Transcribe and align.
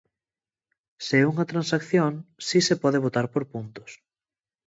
Se 1.05 1.15
é 1.23 1.29
unha 1.31 1.49
transacción, 1.51 2.11
si 2.47 2.59
se 2.67 2.75
pode 2.83 3.03
votar 3.05 3.25
por 3.33 3.43
puntos. 3.53 3.89